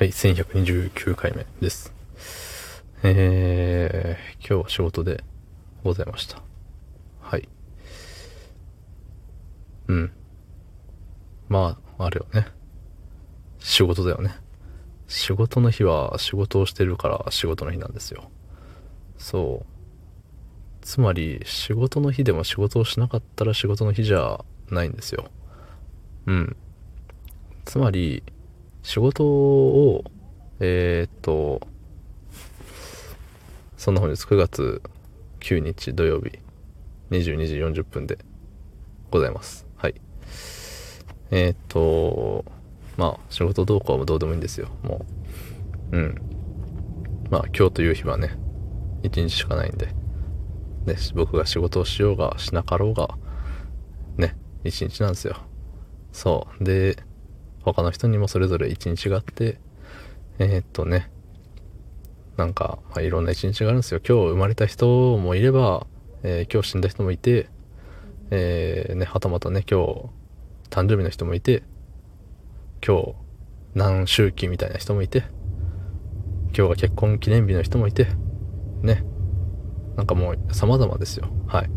[0.00, 1.92] はい、1129回目です。
[3.02, 5.22] えー、今日は仕事で
[5.84, 6.42] ございました。
[7.20, 7.46] はい。
[9.88, 10.12] うん。
[11.50, 12.46] まあ、あるよね。
[13.58, 14.34] 仕事だよね。
[15.06, 18.30] 仕事の日は仕事をしてるから仕事の日なんですよ。
[19.18, 19.66] そう。
[20.80, 25.26] つまり、仕事の日でも仕事をしなかったら仕事の日じゃないんですよ。
[26.24, 26.56] うん。
[27.66, 28.22] つまり、
[28.82, 30.04] 仕事を、
[30.58, 31.60] えーっと、
[33.76, 34.82] そんな本日9月
[35.40, 36.38] 9日土曜日
[37.10, 38.18] 22時40分で
[39.10, 39.66] ございます。
[39.76, 39.94] はい。
[41.30, 42.44] えーっと、
[42.96, 44.68] まあ、仕事どうこうどうでもいいんですよ。
[44.82, 45.04] も
[45.92, 45.96] う。
[45.96, 46.14] うん。
[47.30, 48.36] まあ、今日という日はね、
[49.02, 49.88] 一日しかないんで。
[50.86, 53.16] ね、僕が仕事をしようがしなかろうが、
[54.16, 55.36] ね、一日なんですよ。
[56.12, 56.64] そう。
[56.64, 56.96] で、
[57.62, 59.58] 他の人にもそれぞれ一日があって、
[60.38, 61.10] えーっとね、
[62.36, 64.00] なんか、まあ、いろんな一日があるんですよ。
[64.06, 65.86] 今日生まれた人もいれば、
[66.22, 67.48] えー今日死んだ人もいて、
[68.30, 70.10] えーね、はたまたね、今日、
[70.70, 71.62] 誕生日の人もいて、
[72.86, 73.14] 今日、
[73.74, 75.24] 何周期みたいな人もいて、
[76.56, 78.08] 今日が結婚記念日の人もいて、
[78.82, 79.04] ね、
[79.96, 81.28] なんかもう様々ですよ。
[81.46, 81.68] はい。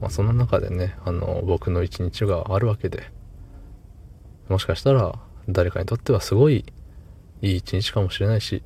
[0.00, 3.10] まあそんな中でね、あの、僕の一日があるわけで、
[4.48, 6.64] もしかしたら誰かにとってはすごい
[7.42, 8.62] いい一日かもしれないし、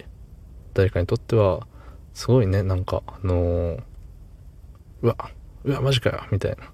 [0.75, 1.67] 誰かにとっては
[2.15, 3.83] すごいね、なんか、あのー
[5.03, 5.17] うわ、
[5.65, 6.73] うわ、マジかよ、みたいな。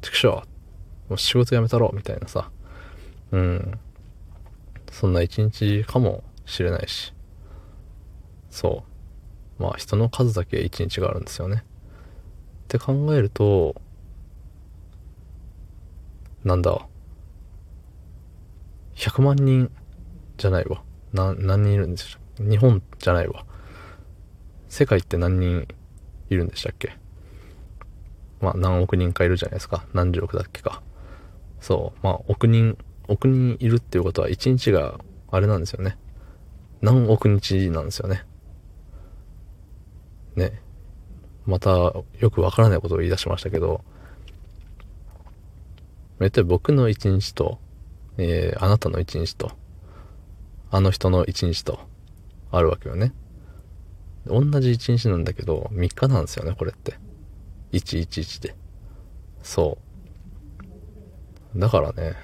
[0.00, 0.44] 畜生、も
[1.10, 2.50] う仕事辞めたろ、みたいなさ。
[3.32, 3.78] うん。
[4.90, 7.12] そんな一日かもしれないし。
[8.50, 8.84] そ
[9.58, 9.62] う。
[9.62, 11.64] まあ人の数だけ一日があるんですよね。
[12.64, 13.74] って考えると、
[16.44, 16.86] なんだ。
[18.98, 19.70] 100万人
[20.36, 20.82] じゃないわ。
[21.12, 22.42] な、何人いるんでしたっけ？
[22.42, 23.46] 日本じゃないわ。
[24.68, 25.68] 世界って何人
[26.28, 26.96] いるんでしたっけ？
[28.40, 29.86] まあ何億人かいるじゃないですか。
[29.94, 30.82] 何十億だっけか。
[31.60, 32.00] そう。
[32.02, 34.98] まあ億人、億人いるっていうことは1日が
[35.30, 35.96] あれなんですよね。
[36.80, 38.24] 何億日なんですよね。
[40.34, 40.60] ね。
[41.46, 43.84] またよくわからないことを言い出しましたけど、
[46.18, 47.60] 言ったら僕の一日と、
[48.18, 49.52] えー、あなたの一日と、
[50.70, 51.80] あの人の一日と、
[52.50, 53.12] あるわけよね。
[54.26, 56.94] 同じ一日なんだけど、3日なんですよね、これって。
[57.72, 58.54] 111で。
[59.42, 59.78] そ
[61.54, 61.58] う。
[61.58, 62.14] だからね、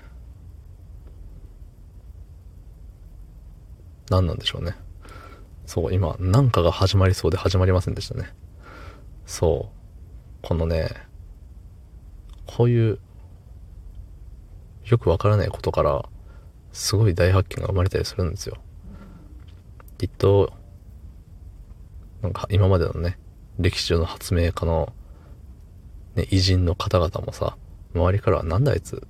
[4.11, 4.75] 何なんでしょうね。
[5.66, 8.34] そう、今、なんかが始まりそうで始まりませんでしたね。
[9.25, 10.47] そう。
[10.47, 10.91] このね、
[12.47, 12.99] こういう、
[14.87, 16.05] よくわからないことから、
[16.72, 18.56] すごい大発見が生まれたりするんですよ。
[19.99, 20.53] きっと、
[22.22, 23.19] なんか今までのね、
[23.59, 24.93] 歴史上の発明家の、
[26.17, 27.56] ね、偉人の方々もさ、
[27.94, 29.06] 周りからはなんだあいつ、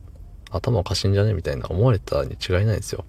[0.51, 3.05] 頭おかしいんじゃねみたいな思われたに違いないですよ。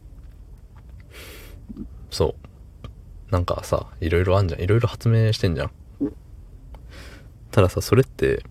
[2.10, 2.36] そ
[3.30, 3.32] う。
[3.32, 4.62] なんかさ、いろいろあんじゃん。
[4.62, 5.72] いろいろ発明してんじゃん。
[7.52, 8.44] たださ、それって、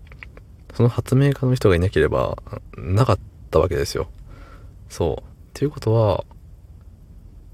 [0.73, 2.37] その発明家の人がいなければ、
[2.77, 4.09] なかったたわけですよ。
[4.89, 5.23] そう。
[5.23, 5.23] っ
[5.53, 6.25] ていうことは、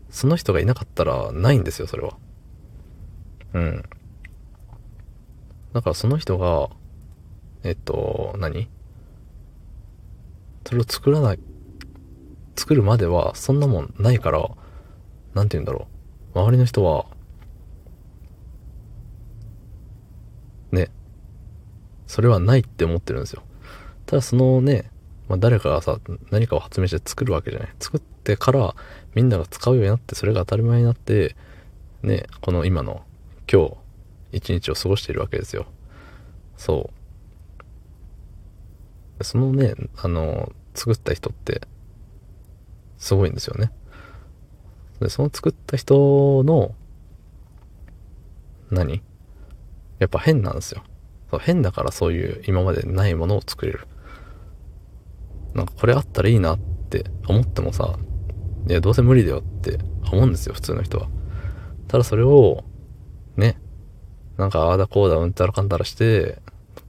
[0.10, 2.18] その人がいなかったらないんですよ、それは。
[3.54, 3.84] うん。
[5.74, 6.70] だからその人が、
[7.64, 8.68] えっと、何？
[10.66, 11.40] それを作らない、
[12.56, 14.50] 作るまではそんなもんないから、
[15.34, 15.88] なんて言うんだろ
[16.34, 16.40] う。
[16.40, 17.06] 周りの人は、
[20.72, 20.90] ね、
[22.08, 23.44] それはないって思ってるんですよ。
[24.06, 24.91] ただそのね、
[25.32, 25.98] まあ、誰かがさ、
[26.30, 27.70] 何かを発明して作るわけじゃない。
[27.80, 28.76] 作ってから
[29.16, 31.38] みんなが使うようになって、それが当たり前になって、
[32.04, 33.06] ね、この今の
[33.50, 33.78] 今日、
[34.34, 35.68] 一日を過ごしているわけですよ。
[36.58, 36.92] そ
[39.20, 39.24] う。
[39.24, 41.62] そのね、あの、作った人って、
[42.98, 43.72] すごいんですよね。
[45.00, 46.76] で、その作った人の、
[48.70, 49.02] 何？
[50.00, 50.84] やっぱ変なんですよ。
[51.40, 53.88] 変だからそういう今までないものを作れる。
[55.54, 57.98] なんかこれあったらいいなって思ってもさ、
[58.68, 59.80] いや、どうせ無理だよって
[60.12, 61.08] 思うんですよ、普通の人は。
[61.88, 62.64] ただそれを、
[63.36, 63.60] ね、
[64.38, 66.40] なんかああだこうだうんたらかんたらして、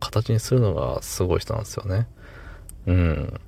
[0.00, 2.08] 形にするのがすごい人なんですよね。
[2.86, 3.40] うん。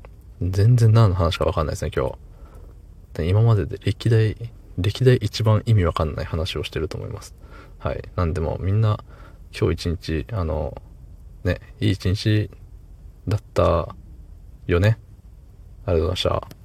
[0.42, 3.28] 全然何の話かわかんないですね、今日。
[3.28, 4.36] 今までで歴代、
[4.78, 7.34] 歴代一番意味わかんない話をしてると思います。
[7.78, 8.02] はい。
[8.16, 9.04] なんでもみんな
[9.56, 10.80] 今日一日、あの、
[11.44, 12.50] ね、いい一日
[13.28, 13.94] だった
[14.66, 14.98] よね。
[15.86, 16.63] ありがとうございました。